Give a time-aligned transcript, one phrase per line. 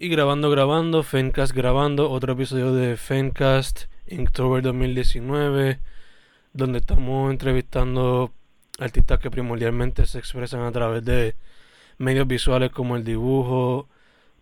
[0.00, 5.80] Y grabando, grabando, Fencast grabando, otro episodio de Fencast Inktober 2019,
[6.52, 8.32] donde estamos entrevistando
[8.78, 11.34] artistas que primordialmente se expresan a través de
[11.96, 13.88] medios visuales como el dibujo,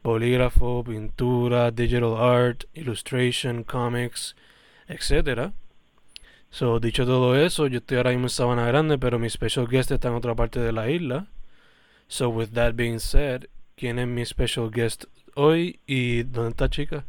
[0.02, 4.36] polígrafo, pintura, digital art, illustration, comics,
[4.88, 5.52] etc.
[6.50, 9.90] So, dicho todo eso, yo estoy ahora mismo en Sabana Grande, pero mi special guest
[9.90, 11.28] está en otra parte de la isla.
[12.08, 17.04] So, with that being said, ¿quién es mi special guest hoy y dónde está chica?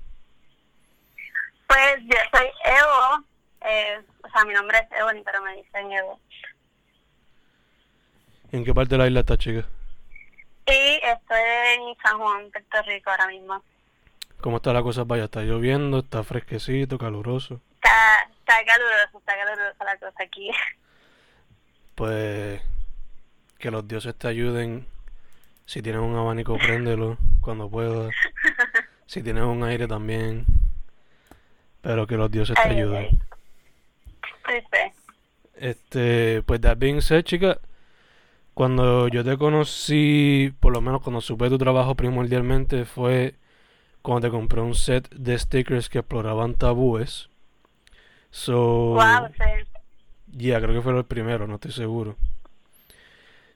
[1.68, 3.26] Pues yo soy Evo,
[3.62, 6.20] eh, o sea, mi nombre es Evo, pero me dicen Evo.
[8.52, 9.66] ¿En qué parte de la isla está chica?
[10.68, 13.64] Y estoy en San Juan, Puerto Rico ahora mismo.
[14.42, 15.26] ¿Cómo está la cosa vaya?
[15.26, 16.00] ¿Está lloviendo?
[16.00, 17.62] ¿Está fresquecito, caluroso?
[17.76, 20.52] Está, está caluroso, está calurosa la cosa aquí.
[21.96, 22.62] Pues
[23.58, 24.86] que los dioses te ayuden.
[25.66, 28.14] Si tienes un abanico, préndelo cuando puedas.
[29.06, 30.46] Si tienes un aire también.
[31.82, 33.06] Pero que los dioses te Ay, ay, ayuden.
[33.06, 33.20] ay.
[34.48, 35.02] Sí, sí.
[35.56, 37.60] Este, pues that being said, chica,
[38.54, 43.36] cuando yo te conocí, por lo menos cuando supe tu trabajo primordialmente, fue
[44.02, 47.30] cuando te compré un set de stickers que exploraban tabúes.
[48.32, 49.44] So, Wow, sí.
[50.38, 52.16] yeah, creo que fue el primero, no estoy seguro.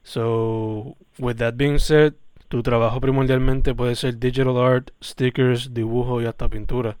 [0.04, 2.14] So, with that being said,
[2.52, 6.98] tu trabajo primordialmente puede ser digital art, stickers, dibujo y hasta pintura.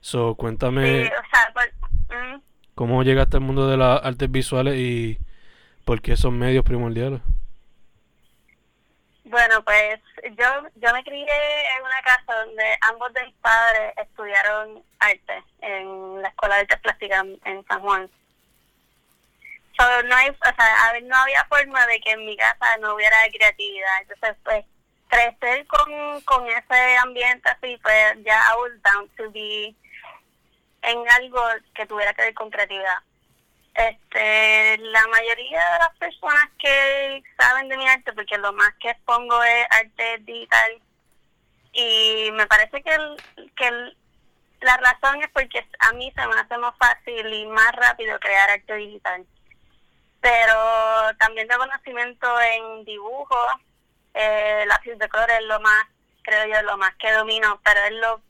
[0.00, 2.40] So, cuéntame Sí, o sea, mm,
[2.76, 5.18] cómo llegaste al mundo de las artes visuales y
[5.84, 7.20] por qué esos medios primordiales.
[9.24, 10.46] bueno, pues yo
[10.76, 16.28] yo me crié en una casa donde ambos de mis padres estudiaron arte en la
[16.28, 18.08] Escuela de Artes Plásticas en- San Juan.
[19.76, 23.16] So, no hay, o sea, no había forma de que en mi casa no hubiera
[23.36, 24.02] creatividad.
[24.02, 24.64] Entonces, pues,
[25.08, 29.74] crecer con, con ese ambiente así, pues ya I was down to be
[30.82, 31.42] en algo
[31.74, 32.98] que tuviera que ver con creatividad.
[33.74, 38.90] Este, la mayoría de las personas que saben de mi arte, porque lo más que
[38.90, 40.80] expongo es arte digital,
[41.72, 43.70] y me parece que, el, que
[44.60, 48.48] la razón es porque a mí se me hace más fácil y más rápido crear
[48.48, 49.26] arte digital.
[50.20, 53.36] Pero también de conocimiento en dibujo,
[54.16, 55.86] eh, lápiz de color es lo más,
[56.22, 58.22] creo yo, lo más que domino, pero es lo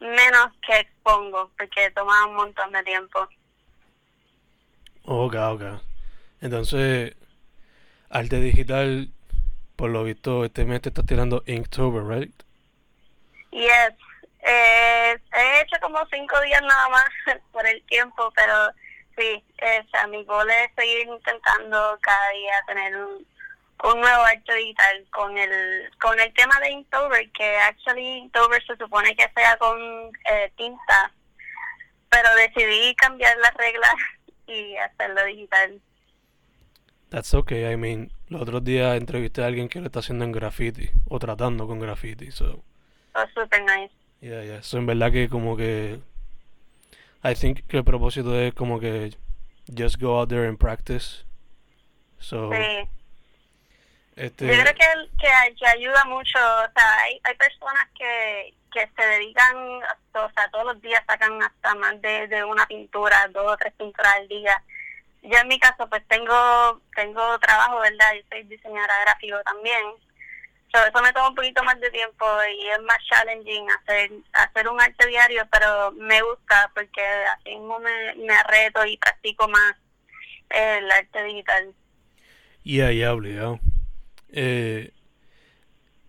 [0.00, 3.28] menos que expongo, porque toma un montón de tiempo.
[5.04, 5.62] Ok, ok.
[6.40, 7.14] Entonces,
[8.08, 9.08] arte digital,
[9.76, 12.34] por lo visto, este mes te estás tirando Inktober, right?
[13.52, 13.94] Yes.
[14.42, 17.08] Eh, he hecho como cinco días nada más
[17.52, 18.70] por el tiempo, pero
[19.16, 23.26] sí, eh, o sea, mi goal es seguir intentando cada día tener un,
[23.84, 28.76] un nuevo arte digital con el con el tema de Inktober, que actually Inktober se
[28.76, 29.78] supone que sea con
[30.30, 31.12] eh, tinta,
[32.08, 33.94] pero decidí cambiar las reglas
[34.46, 35.80] y hacerlo digital.
[37.10, 37.72] That's okay.
[37.72, 41.18] I mean, los otros días entrevisté a alguien que lo está haciendo en graffiti, o
[41.18, 42.62] tratando con graffiti, so...
[43.12, 43.92] So super nice.
[44.20, 44.62] Yeah, yeah.
[44.62, 45.98] So, en verdad que como que...
[47.24, 49.12] I think que el propósito es como que...
[49.76, 51.24] Just go out there and practice.
[52.20, 52.88] So, Sí.
[54.20, 54.46] Este...
[54.46, 54.86] Yo creo que,
[55.18, 60.50] que, que ayuda mucho, o sea, hay, hay personas que, que se dedican, o sea,
[60.50, 64.28] todos los días sacan hasta más de, de una pintura, dos o tres pinturas al
[64.28, 64.62] día.
[65.22, 68.14] Yo en mi caso pues tengo tengo trabajo, ¿verdad?
[68.14, 69.84] Yo soy diseñadora gráfico también.
[70.72, 74.68] So, eso me toma un poquito más de tiempo y es más challenging hacer hacer
[74.68, 79.74] un arte diario, pero me gusta porque así mismo me, me reto y practico más
[80.48, 81.74] el arte digital.
[82.62, 83.58] Yeah, yeah, obligado.
[84.32, 84.92] Eh,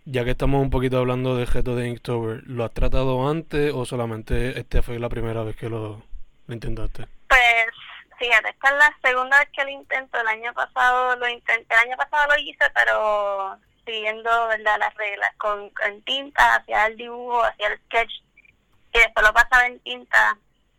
[0.05, 3.85] ya que estamos un poquito hablando de reto de Inktober, ¿lo has tratado antes o
[3.85, 6.03] solamente esta fue la primera vez que lo,
[6.47, 7.07] intentaste?
[7.27, 7.67] Pues
[8.17, 10.19] fíjate, esta es la segunda vez que lo intento.
[10.19, 15.33] El año pasado lo intenté, el año pasado lo hice, pero siguiendo verdad las reglas,
[15.37, 15.71] con
[16.05, 18.11] tinta, hacía el dibujo, hacía el sketch
[18.93, 20.37] y después lo pasaba en tinta.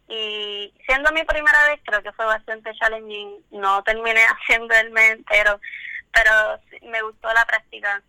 [0.08, 3.44] Y siendo mi primera vez, creo que fue bastante challenging.
[3.52, 5.60] No terminé haciendo el mes entero,
[6.12, 6.60] pero
[6.90, 8.02] me gustó la práctica.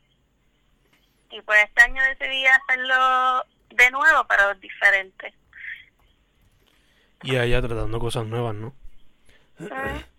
[1.32, 5.34] Y pues este año decidí hacerlo de nuevo, pero diferente.
[7.24, 8.74] Y allá tratando cosas nuevas, ¿no?
[9.60, 9.68] Mm.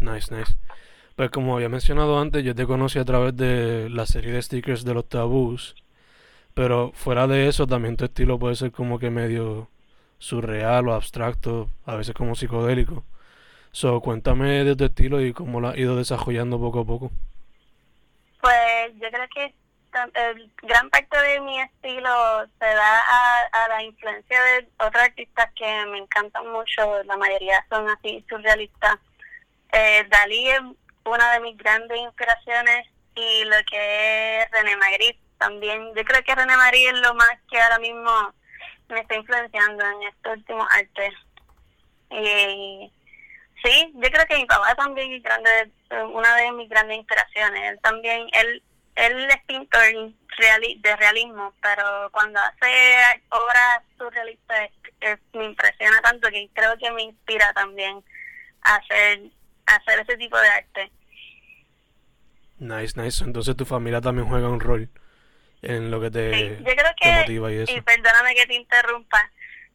[0.00, 0.56] Nice, nice.
[1.16, 4.84] Pues como había mencionado antes, yo te conocí a través de la serie de stickers
[4.84, 5.74] de los tabús.
[6.54, 9.68] Pero fuera de eso, también tu estilo puede ser como que medio
[10.18, 13.04] surreal o abstracto, a veces como psicodélico.
[13.78, 17.12] So, cuéntame de tu estilo y cómo lo has ido desarrollando poco a poco.
[18.40, 19.54] Pues yo creo que
[20.14, 22.10] el- gran parte de mi estilo
[22.58, 27.64] se da a, a la influencia de otros artistas que me encantan mucho, la mayoría
[27.70, 28.96] son así surrealistas.
[29.72, 30.60] Eh, Dalí es
[31.04, 32.84] una de mis grandes inspiraciones
[33.14, 35.94] y lo que es René Magritte también.
[35.94, 38.10] Yo creo que René Magritte es lo más que ahora mismo
[38.88, 41.14] me está influenciando en estos últimos artes.
[42.10, 42.90] Y
[43.62, 45.50] sí, yo creo que mi papá también es grande,
[45.90, 47.72] eh, una de mis grandes inspiraciones.
[47.72, 48.62] Él también, él,
[48.96, 49.82] él es pintor
[50.38, 54.70] reali- de realismo, pero cuando hace obras surrealistas
[55.32, 58.02] me impresiona tanto que creo que me inspira también
[58.62, 59.20] a hacer,
[59.66, 60.90] a hacer ese tipo de arte.
[62.58, 63.22] Nice, nice.
[63.24, 64.88] Entonces tu familia también juega un rol
[65.62, 67.72] en lo que te, Sí, yo creo te que, motiva y eso.
[67.72, 69.30] y perdóname que te interrumpa,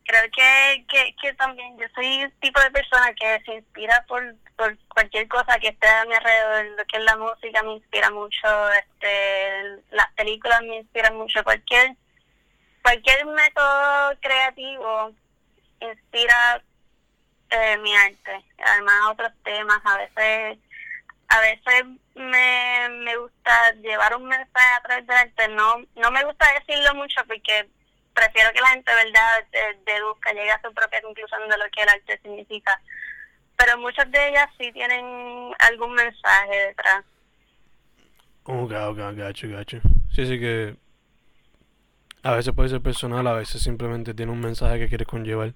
[0.06, 4.36] creo que, que, que también yo soy el tipo de persona que se inspira por,
[4.56, 8.10] por cualquier cosa que esté a mi alrededor, lo que es la música me inspira
[8.12, 11.96] mucho, este las películas me inspiran mucho, cualquier
[12.82, 15.14] cualquier método creativo
[15.80, 16.62] inspira
[17.50, 20.58] eh, mi arte, además otros temas, a veces
[21.30, 26.24] a veces me, me gusta llevar un mensaje a través del arte, no, no me
[26.26, 27.68] gusta decirlo mucho porque
[28.14, 31.84] prefiero que la gente verdad de- deduzca, llegue a su propia conclusión de lo que
[31.84, 32.80] el arte significa.
[33.58, 35.06] Pero muchas de ellas sí tienen
[35.60, 37.06] algún mensaje detrás.
[38.44, 39.80] Ok, ok, gacho, gacho.
[40.14, 40.76] Sí, sí que
[42.24, 45.54] a veces puede ser personal, a veces simplemente tiene un mensaje que quieres conllevar.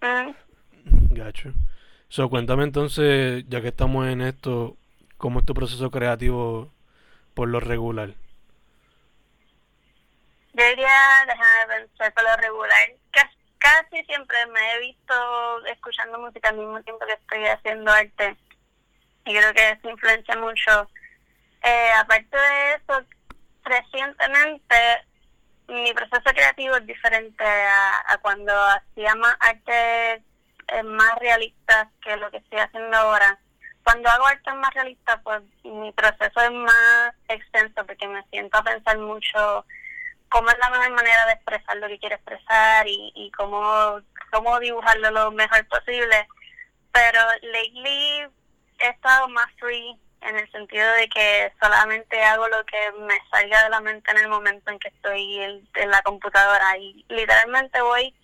[0.00, 0.32] Mm.
[1.14, 1.52] Gacho.
[2.08, 4.76] So, cuéntame entonces, ya que estamos en esto,
[5.16, 6.70] ¿cómo es tu proceso creativo
[7.34, 8.14] por lo regular?
[10.56, 16.48] Yo diría, déjame pensar por lo regular, cas- casi siempre me he visto escuchando música
[16.48, 18.36] al mismo tiempo que estoy haciendo arte.
[19.26, 20.88] Y creo que eso influencia mucho.
[21.62, 23.04] Eh, aparte de eso,
[23.64, 24.76] recientemente
[25.68, 30.22] mi proceso creativo es diferente a, a cuando hacía más arte
[30.68, 33.38] eh, más realista que lo que estoy haciendo ahora.
[33.84, 38.62] Cuando hago arte más realista, pues mi proceso es más extenso porque me siento a
[38.64, 39.66] pensar mucho
[40.28, 44.00] cómo es la mejor manera de expresar lo que quiero expresar y, cómo,
[44.32, 46.28] cómo dibujarlo lo mejor posible.
[46.92, 48.26] Pero lately
[48.78, 53.64] he estado más free en el sentido de que solamente hago lo que me salga
[53.64, 58.14] de la mente en el momento en que estoy en, la computadora y literalmente voy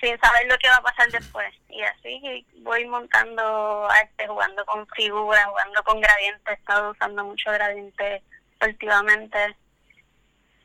[0.00, 1.52] sin saber lo que va a pasar después.
[1.68, 6.46] Y así voy montando arte, jugando con figuras, jugando con gradientes.
[6.46, 8.22] He estado usando mucho gradiente
[8.60, 9.56] últimamente.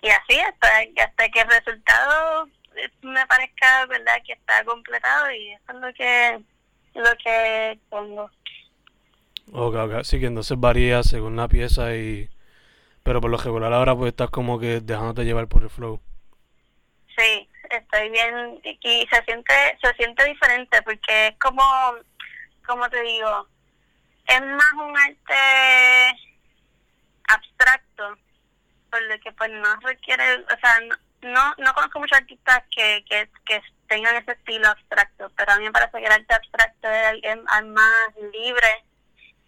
[0.01, 0.67] Y así hasta,
[1.03, 5.93] hasta que el resultado eh, me parezca verdad que está completado y eso es lo
[5.93, 6.39] que
[6.95, 8.29] lo que pongo.
[9.51, 10.03] Ok, ok.
[10.03, 12.29] Sí que entonces varía según la pieza y...
[13.03, 15.99] Pero por lo regular ahora pues estás como que dejándote llevar por el flow.
[17.17, 21.63] Sí, estoy bien y se siente se siente diferente porque es como
[22.69, 23.47] como te digo,
[24.27, 26.19] es más un arte
[27.27, 28.15] abstracto,
[28.89, 33.03] por lo que pues no requiere, o sea, no no, no conozco muchos artistas que,
[33.09, 36.87] que, que tengan ese estilo abstracto, pero a mí me parece que el arte abstracto
[36.87, 38.85] es más libre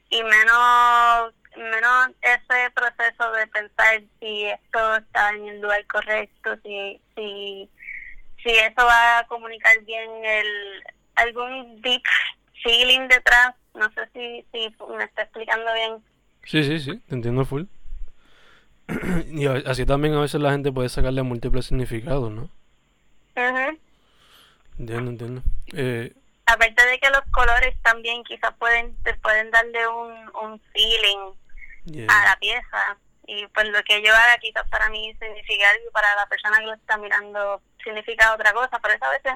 [0.09, 7.01] y menos menos ese proceso de pensar si esto está en el lugar correcto, si
[7.15, 7.69] si
[8.41, 10.83] si eso va a comunicar bien el
[11.15, 12.03] algún deep
[12.63, 16.03] feeling detrás, no sé si si me está explicando bien.
[16.45, 17.65] Sí, sí, sí, te entiendo full.
[19.27, 22.49] y así también a veces la gente puede sacarle múltiples significados, ¿no?
[23.35, 23.79] Ujú.
[24.79, 25.41] Entiendo, entiendo.
[25.73, 26.13] Eh,
[26.45, 30.11] Aparte de que los colores también quizás pueden te pueden darle un,
[30.43, 31.33] un feeling
[31.85, 32.07] yeah.
[32.09, 36.13] a la pieza y pues lo que yo haga quizás para mí significa algo para
[36.15, 39.33] la persona que lo está mirando significa otra cosa, pero eso a veces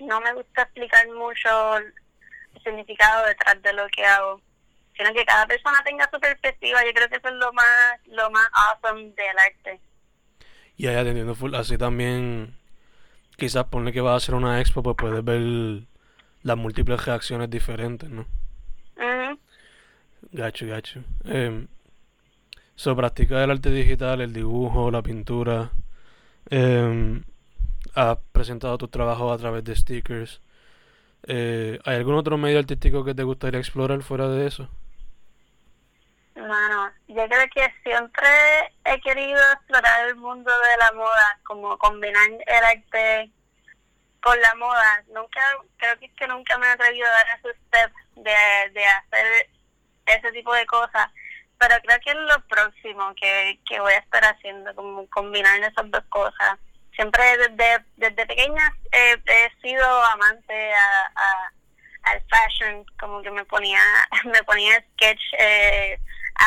[0.00, 1.94] no me gusta explicar mucho el
[2.62, 4.40] significado detrás de lo que hago,
[4.96, 7.66] sino que cada persona tenga su perspectiva, yo creo que eso es lo más
[8.06, 9.80] lo más awesome del arte.
[10.76, 11.54] Ya, ya te entiendo full.
[11.54, 12.56] Así también,
[13.36, 15.86] quizás ponle que vas a hacer una expo, pues puedes ver
[16.42, 18.26] las múltiples reacciones diferentes, ¿no?
[20.32, 21.00] Gacho, gacho.
[21.26, 21.66] Eh,
[22.74, 25.70] so, practica el arte digital, el dibujo, la pintura.
[26.50, 27.22] Eh,
[27.94, 30.40] has presentado tus trabajos a través de stickers.
[31.26, 34.68] Eh, ¿Hay algún otro medio artístico que te gustaría explorar fuera de eso?
[36.34, 38.28] Bueno, yo creo que siempre
[38.84, 43.30] he querido explorar el mundo de la moda, como combinar el arte
[44.20, 45.04] con la moda.
[45.08, 45.40] Nunca,
[45.76, 49.48] creo que es que nunca me he atrevido a dar ese step de, de hacer
[50.06, 51.08] ese tipo de cosas.
[51.58, 55.90] Pero creo que es lo próximo que, que voy a estar haciendo, como combinar esas
[55.90, 56.58] dos cosas.
[56.96, 61.50] Siempre desde, desde pequeña he, sido amante a,
[62.04, 63.80] al fashion, como que me ponía,
[64.24, 65.98] me ponía sketch, eh,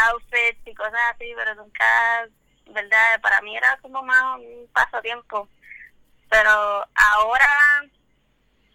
[0.09, 2.27] outfits y cosas así, pero nunca,
[2.67, 3.21] ¿verdad?
[3.21, 5.47] Para mí era como más un pasatiempo.
[6.29, 6.49] Pero
[6.95, 7.49] ahora,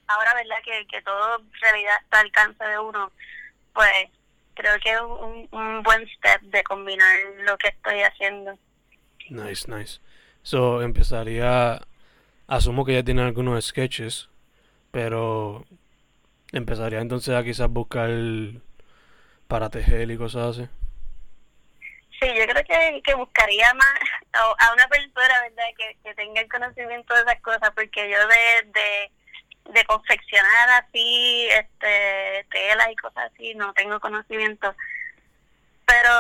[0.06, 0.56] ahora, ¿verdad?
[0.64, 3.12] Que, que todo realidad está al alcance de uno,
[3.74, 4.08] pues
[4.54, 8.58] creo que es un, un buen step de combinar lo que estoy haciendo.
[9.30, 10.00] Nice, nice.
[10.42, 11.80] So, empezaría,
[12.46, 14.28] asumo que ya tiene algunos sketches,
[14.90, 15.64] pero
[16.52, 18.10] empezaría entonces a quizás buscar
[19.48, 20.68] para tejer y cosas así.
[22.22, 23.98] Sí, yo creo que, que buscaría más
[24.32, 28.70] a, una persona, ¿verdad?, que, que tenga el conocimiento de esas cosas, porque yo de,
[28.72, 29.10] de
[29.70, 34.74] de confeccionar así este telas y cosas así no tengo conocimiento
[35.86, 36.10] pero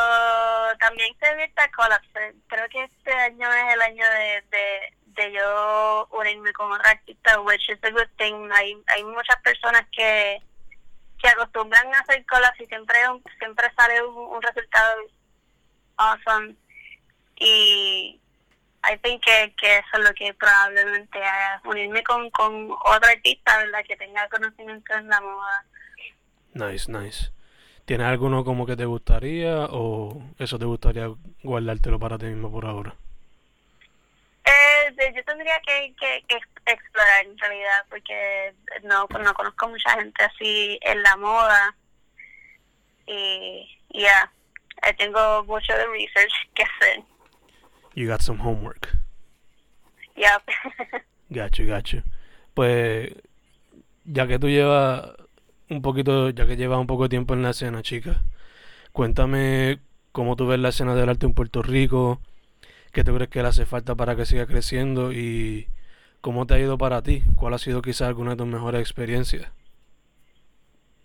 [0.78, 6.08] también se viste colapse creo que este año es el año de, de, de yo
[6.12, 10.40] unirme con otra artista which is a good thing hay hay muchas personas que
[11.20, 12.96] que acostumbran a hacer collabs y siempre
[13.38, 14.94] siempre sale un, un resultado
[16.10, 16.54] awesome
[17.38, 18.20] y
[18.84, 23.58] I think que, que eso es lo que probablemente haga, unirme con, con otra artista,
[23.58, 23.84] ¿verdad?
[23.86, 25.64] Que tenga conocimiento en la moda.
[26.54, 27.30] Nice, nice.
[27.84, 31.08] ¿Tienes alguno como que te gustaría o eso te gustaría
[31.42, 32.94] guardártelo para ti mismo por ahora?
[34.44, 36.24] Eh, yo tendría que, que,
[36.66, 41.74] explorar en realidad porque no, no conozco mucha gente así en la moda
[43.06, 44.32] y ya,
[44.96, 47.04] tengo mucho de research que hacer.
[47.94, 48.88] You got some homework.
[50.16, 50.42] Yep.
[51.30, 52.02] gacho, gacho.
[52.54, 53.12] Pues,
[54.04, 55.10] ya que tú llevas
[55.68, 58.22] un poquito, ya que llevas un poco de tiempo en la escena, chica,
[58.92, 59.80] cuéntame
[60.12, 62.20] cómo tú ves la escena del arte en Puerto Rico,
[62.92, 65.68] qué te crees que le hace falta para que siga creciendo y
[66.20, 69.50] cómo te ha ido para ti, cuál ha sido quizás alguna de tus mejores experiencias.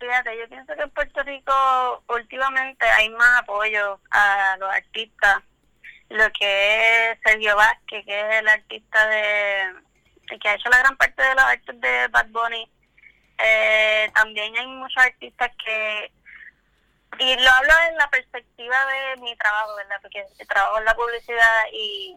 [0.00, 5.42] Fíjate, yo pienso que en Puerto Rico últimamente hay más apoyo a los artistas
[6.10, 9.74] lo que es Sergio Vázquez, que es el artista de
[10.40, 12.70] que ha hecho la gran parte de los artes de Bad Bunny.
[13.38, 16.12] Eh, también hay muchos artistas que,
[17.18, 19.96] y lo hablo en la perspectiva de mi trabajo, ¿verdad?
[20.02, 22.16] Porque trabajo en la publicidad y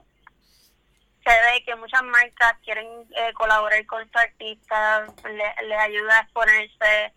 [1.23, 6.21] se ve que muchas marcas quieren eh, colaborar con su artista, les le ayuda a
[6.21, 7.13] exponerse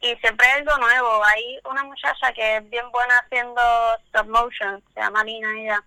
[0.00, 1.24] y siempre hay algo nuevo.
[1.24, 3.60] Hay una muchacha que es bien buena haciendo
[4.06, 5.84] stop motion, se llama Lina ella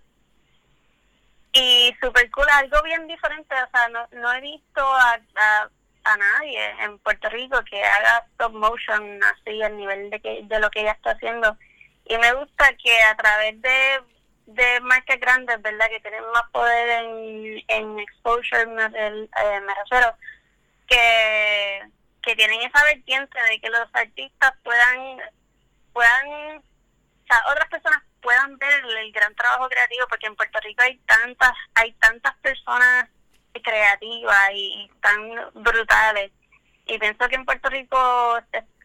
[1.54, 5.20] y super cool, algo bien diferente, o sea, no, no he visto a,
[6.04, 10.60] a, nadie en Puerto Rico que haga stop motion así al nivel de, que, de
[10.60, 11.56] lo que ella está haciendo.
[12.06, 14.02] Y me gusta que a través de,
[14.48, 15.88] de marcas grandes, ¿verdad?
[15.90, 20.18] Que tienen más poder en, en exposure, me, eh, me refiero,
[20.88, 21.82] que,
[22.24, 25.20] que tienen esa vertiente de que los artistas puedan,
[25.92, 30.82] puedan, o sea, otras personas puedan ver el, gran trabajo creativo, porque en Puerto Rico
[30.82, 33.10] hay tantas, hay tantas personas
[33.62, 35.22] creativas y, tan
[35.54, 36.32] brutales.
[36.86, 37.98] Y pienso que en Puerto Rico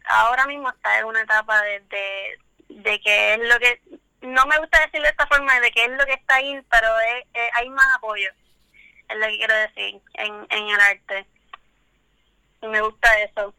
[0.07, 3.80] ahora mismo está en una etapa de, de, que es lo que,
[4.23, 6.88] no me gusta decirlo de esta forma, de que es lo que está ahí, pero
[7.54, 8.30] hay más apoyo,
[9.09, 11.26] es lo que quiero decir, en, en el arte.
[12.62, 13.54] Y me gusta eso.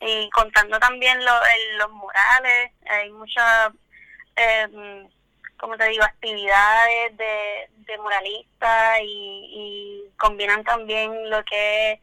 [0.00, 1.32] Y contando también lo,
[1.78, 3.72] los murales, hay muchas
[4.36, 5.08] eh,
[5.60, 12.00] como te digo, actividades de, muralistas y, combinan también lo que es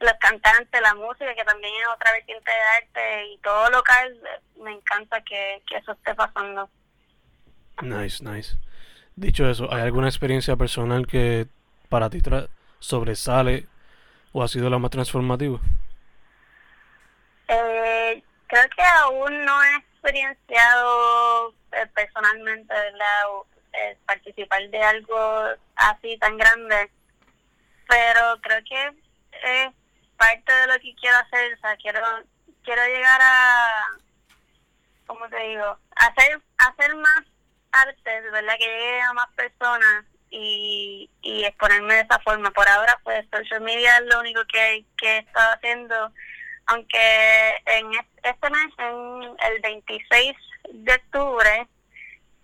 [0.00, 4.18] los cantantes, la música, que también es otra vertiente de arte y todo local,
[4.62, 6.68] me encanta que, eso esté pasando.
[7.82, 8.56] Nice, nice.
[9.16, 11.46] Dicho eso, ¿hay alguna experiencia personal que
[11.88, 12.20] para ti
[12.78, 13.66] sobresale
[14.32, 15.58] o ha sido la más transformativa?
[17.52, 23.22] Eh, creo que aún no he experienciado eh, personalmente, ¿verdad?
[23.72, 26.90] Eh, participar de algo así tan grande,
[27.88, 28.86] pero creo que
[29.42, 29.72] es
[30.16, 32.00] parte de lo que quiero hacer, o sea, quiero,
[32.62, 33.98] quiero llegar a,
[35.08, 35.76] ¿cómo te digo?
[35.96, 37.22] Hacer, hacer más
[37.72, 38.54] arte, ¿verdad?
[38.58, 42.52] Que llegue a más personas y, y exponerme de esa forma.
[42.52, 46.12] Por ahora, pues, social media es lo único que, que he estado haciendo
[46.70, 47.86] aunque en
[48.22, 50.36] este mes, en el 26
[50.70, 51.66] de octubre,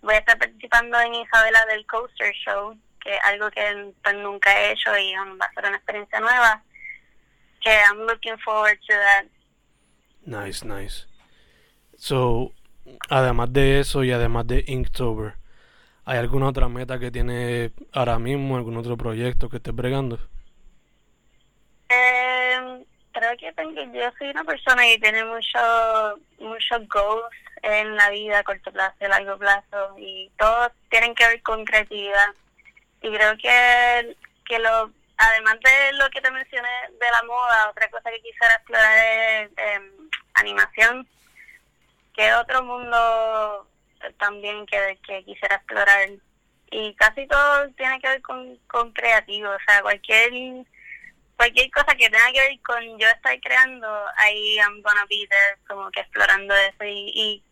[0.01, 4.51] voy a estar participando en Isabela del Coaster Show, que es algo que pues, nunca
[4.59, 6.61] he hecho y va a ser una experiencia nueva.
[7.61, 9.25] Que I'm looking forward to that.
[10.25, 11.07] Nice, nice.
[11.97, 12.51] So,
[13.09, 15.35] además de eso y además de Inktober,
[16.03, 20.19] ¿hay alguna otra meta que tiene ahora mismo, algún otro proyecto que estés bregando?
[21.89, 22.85] Eh,
[23.17, 28.39] creo que tengo, yo soy una persona que tiene muchos muchos goals en la vida,
[28.39, 32.29] a corto plazo, a largo plazo, y todos tienen que ver con creatividad.
[33.01, 37.89] Y creo que, que lo, además de lo que te mencioné de la moda, otra
[37.89, 41.07] cosa que quisiera explorar es em, animación,
[42.15, 43.67] que otro mundo
[44.19, 46.09] también que, que quisiera explorar.
[46.69, 50.65] Y casi todo tiene que ver con, con creativo, o sea, cualquier
[51.37, 55.57] cualquier cosa que tenga que ver con yo estar creando, ahí I'm gonna be there,
[55.67, 57.43] como que explorando eso y,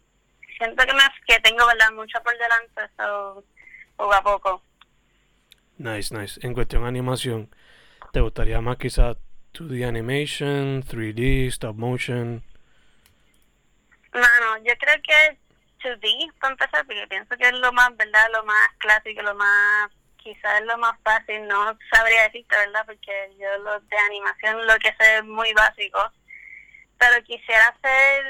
[0.57, 3.43] siento que me que tengo verdad mucho por delante, eso
[3.95, 4.61] poco a poco.
[5.77, 6.39] Nice, nice.
[6.45, 7.53] En cuestión de animación,
[8.11, 9.17] ¿te gustaría más quizás
[9.53, 12.43] 2D animation, 3D, stop motion?
[14.13, 15.37] No, no, yo creo que
[15.83, 18.27] 2D para empezar, porque pienso que es lo más, ¿verdad?
[18.31, 19.91] Lo más clásico, lo más
[20.25, 22.83] quizás es lo más fácil, no sabría decirte, ¿verdad?
[22.87, 25.99] Porque yo lo de animación lo que sé es muy básico.
[26.97, 28.25] Pero quisiera hacer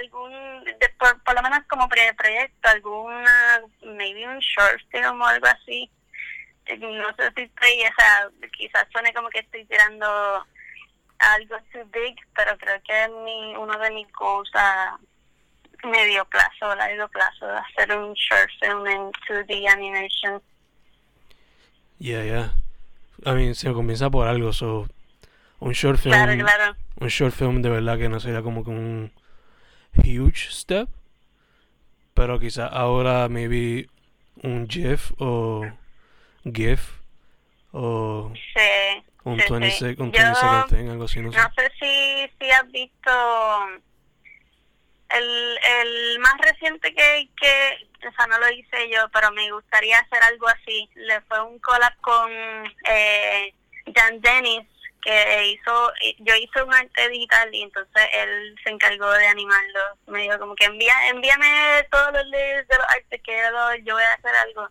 [0.00, 0.64] algún,
[1.24, 5.90] por, lo menos como proyecto, alguna, maybe un short film o algo así.
[6.78, 10.46] No sé si estoy, o sea, quizás suene como que estoy tirando
[11.18, 14.98] algo too big, pero creo que es mi, uno de mis goals a
[15.84, 20.42] medio plazo, largo plazo, hacer un short film en 2D animation.
[21.98, 22.52] Yeah, yeah.
[23.26, 24.88] I mean, se comienza por algo, so
[25.60, 26.76] un short film, claro, claro.
[27.00, 29.12] un short film de verdad que no sería como que un
[29.96, 30.88] huge step,
[32.14, 33.88] pero quizás ahora maybe
[34.42, 35.66] un GIF o
[36.44, 37.00] GIF
[37.72, 39.84] o sí, un sí, 20 sí.
[39.98, 41.38] un Yo, 20 second thing, algo así, no sé.
[41.38, 43.10] No sé si, si has visto
[45.10, 49.98] el, el más reciente que, que, o sea, no lo hice yo, pero me gustaría
[49.98, 50.88] hacer algo así.
[50.94, 52.30] Le fue un collab con
[52.88, 53.54] eh,
[53.94, 54.66] Jan Dennis,
[55.02, 59.80] que hizo, yo hice un arte digital y entonces él se encargó de animarlo.
[60.06, 63.40] Me dijo como que envía, envíame todos los links de los artes que
[63.84, 64.68] yo voy a hacer algo.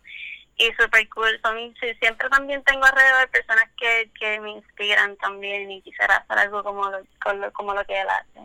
[0.56, 5.82] Y super cool, son, siempre también tengo alrededor personas que, que me inspiran también y
[5.82, 8.40] quisiera hacer algo como lo, como lo que él hace.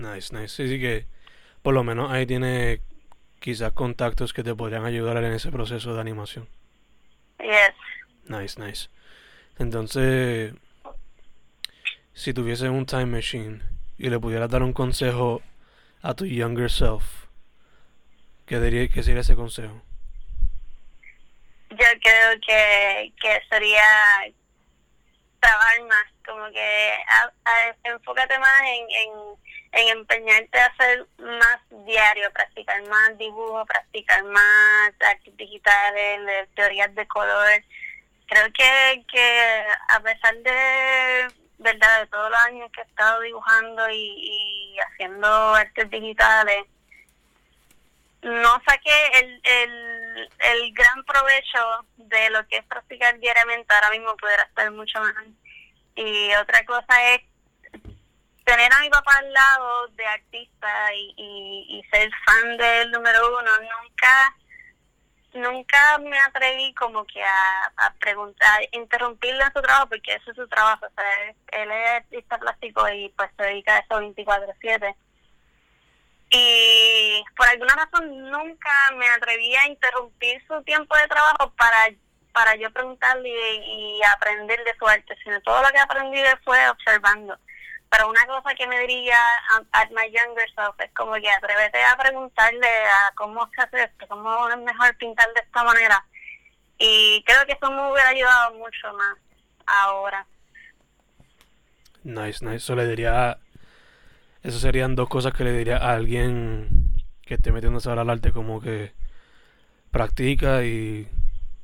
[0.00, 0.48] Nice, nice.
[0.48, 1.06] Sí, sí que
[1.62, 2.80] por lo menos ahí tiene
[3.38, 6.48] quizás contactos que te podrían ayudar en ese proceso de animación.
[7.38, 7.74] Yes.
[8.24, 8.88] Nice, nice.
[9.58, 10.54] Entonces,
[12.14, 13.62] si tuvieses un time machine
[13.98, 15.42] y le pudieras dar un consejo
[16.00, 17.04] a tu younger self,
[18.46, 19.82] ¿qué, diría, qué sería ese consejo?
[21.68, 23.82] Yo creo que, que sería
[25.40, 26.94] trabajar más, como que
[27.84, 34.92] enfócate más en, en, en empeñarte a hacer más diario, practicar más dibujo, practicar más
[35.00, 37.62] artes digitales, teorías de color.
[38.26, 41.28] Creo que, que a pesar de
[41.58, 46.64] verdad de todos los años que he estado dibujando y, haciendo artes digitales,
[48.22, 54.16] no saqué el, el, el gran provecho de lo que es practicar diariamente, ahora mismo
[54.16, 55.14] pudiera estar mucho más.
[55.96, 57.20] Y otra cosa es
[58.50, 64.36] tener a mi papá al lado de artista y, ser fan del número uno, nunca
[65.32, 70.36] nunca me atreví como que a, a preguntar, interrumpirle en su trabajo, porque eso es
[70.36, 74.96] su trabajo, o sea, él, es artista plástico y pues se dedica a eso 24/7
[76.30, 81.94] y por alguna razón nunca me atreví a interrumpir su tiempo de trabajo para
[82.32, 87.36] para yo preguntarle y, aprender de su arte, sino todo lo que aprendí fue observando.
[87.90, 89.18] Pero una cosa que me diría
[89.72, 94.06] at my younger self es como que atrévete a preguntarle a cómo se hace esto,
[94.08, 96.04] cómo es mejor pintar de esta manera.
[96.78, 99.16] Y creo que eso me hubiera ayudado mucho más
[99.66, 100.26] ahora.
[102.04, 102.56] Nice, nice.
[102.56, 103.38] Eso le diría
[104.42, 106.68] eso serían dos cosas que le diría a alguien
[107.22, 108.92] que esté metiéndose ahora al arte, como que
[109.90, 111.08] practica y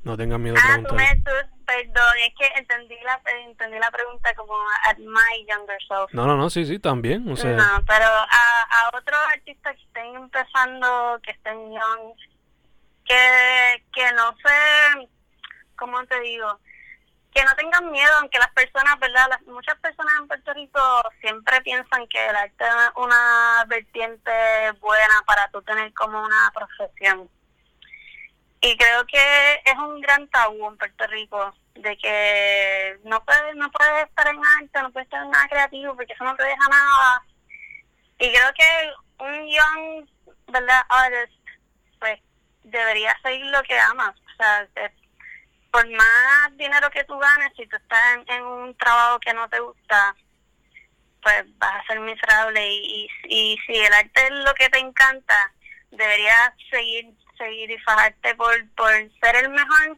[0.03, 0.93] no tenga miedo a preguntar.
[0.93, 4.53] Ah, tú me, perdón, es que entendí la, entendí la pregunta como
[4.85, 6.11] at my younger self.
[6.13, 7.29] No, no, no, sí, sí, también.
[7.29, 12.15] O sea, no, pero a, a otros artistas que estén empezando, que estén young,
[13.05, 15.09] que, que no sé,
[15.75, 16.59] ¿cómo te digo?
[17.37, 19.27] que no tengan miedo, aunque las personas, ¿verdad?
[19.29, 20.79] Las, muchas personas en Puerto Rico
[21.21, 24.31] siempre piensan que el arte es una vertiente
[24.79, 27.29] buena para tú tener como una profesión.
[28.61, 33.69] Y creo que es un gran tabú en Puerto Rico de que no puedes no
[33.71, 36.67] puedes estar en arte, no puedes estar en nada creativo porque eso no te deja
[36.69, 37.23] nada.
[38.19, 40.09] Y creo que un young,
[40.47, 40.81] ¿verdad?
[40.89, 41.39] Artist,
[41.99, 42.19] pues
[42.63, 44.15] debería seguir lo que amas.
[44.15, 44.67] O sea,
[45.71, 49.59] por más dinero que tú ganes, si tú estás en, un trabajo que no te
[49.59, 50.15] gusta,
[51.21, 52.67] pues vas a ser miserable.
[52.71, 55.53] Y, y, y si el arte es lo que te encanta,
[55.91, 59.97] deberías seguir seguir y fajarte por, por ser el mejor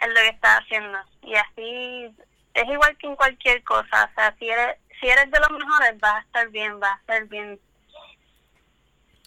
[0.00, 0.98] en lo que estás haciendo.
[1.22, 2.14] Y así
[2.54, 4.10] es igual que en cualquier cosa.
[4.10, 7.00] O sea, si eres, si eres de los mejores, vas a estar bien, vas a
[7.00, 7.60] estar bien.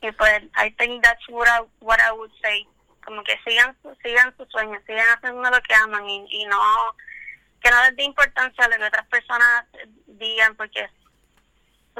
[0.01, 2.67] Y pues, I think that's what I, what I would say.
[3.03, 6.59] Como que sigan, sigan sus sueños, sigan haciendo lo que aman y, y no,
[7.61, 9.65] que no les dé importancia a lo que otras personas
[10.07, 10.89] digan, porque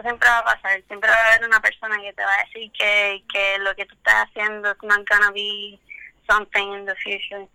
[0.01, 2.71] siempre va a pasar, siempre va a haber una persona que te va a decir
[2.71, 5.79] que, que lo que tú estás haciendo es not gonna be
[6.27, 7.47] something in the future.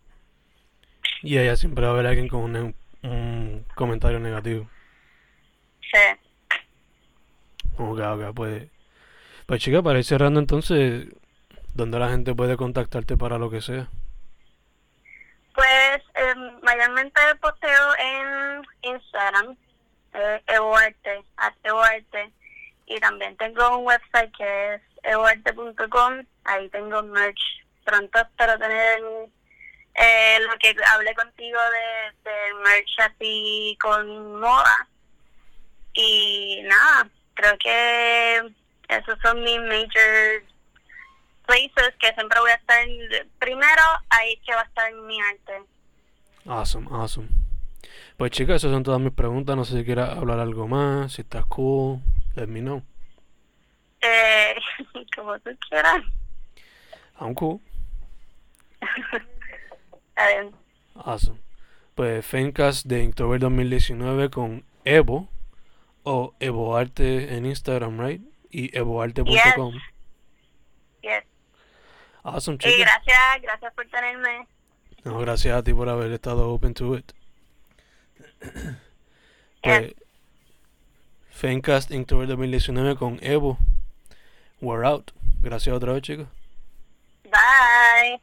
[1.23, 4.69] Y ella siempre va a haber alguien con un, un comentario negativo.
[5.81, 6.57] Sí.
[7.77, 8.69] Ok, ok, pues.
[9.47, 11.09] Pues chica, para ir cerrando entonces,
[11.75, 13.89] ¿dónde la gente puede contactarte para lo que sea?
[15.55, 19.57] Pues eh, mayormente posteo en Instagram,
[20.15, 22.33] eh, Evoarte.
[22.87, 26.25] Y también tengo un website que es evoarte.com.
[26.45, 27.41] Ahí tengo merch.
[27.85, 29.01] Pronto espero tener
[29.95, 34.89] eh, lo que hablé contigo de, de merch así con moda.
[35.93, 38.53] Y nada, creo que
[38.89, 40.43] esos son mis major
[41.47, 42.85] places que siempre voy a estar.
[43.39, 45.63] Primero, ahí que va a estar mi arte.
[46.47, 47.29] Awesome, awesome.
[48.17, 49.57] Pues chicas, esas son todas mis preguntas.
[49.57, 52.01] No sé si quieras hablar algo más, si estás cool,
[52.35, 52.83] let me know.
[54.01, 54.55] Eh,
[55.17, 56.03] como tú quieras.
[57.21, 57.61] I'm cool.
[60.95, 61.39] Awesome.
[61.95, 65.31] Pues Fencast de Inktober 2019 con Evo
[66.03, 68.23] o EvoArte en Instagram, right?
[68.51, 69.73] Y evoarte.com.
[69.73, 69.83] Yes.
[71.03, 71.25] yes.
[72.23, 72.77] Awesome, chicas.
[72.77, 74.47] Y gracias, gracias por tenerme.
[75.05, 77.13] No, gracias a ti por haber estado open to it.
[79.63, 79.95] pues,
[81.31, 83.59] Fencast Inktober 2019 con Evo.
[84.61, 85.13] We're out.
[85.43, 86.29] Gracias otra vez, chicos.
[87.25, 88.21] Bye.